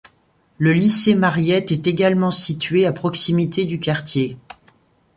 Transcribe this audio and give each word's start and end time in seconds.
Le 0.57 0.73
lycée 0.73 1.13
Mariette 1.13 1.71
est 1.71 1.85
également 1.85 2.31
situé 2.31 2.87
à 2.87 2.91
proximité 2.91 3.65
du 3.65 3.79
quartier. 3.79 4.35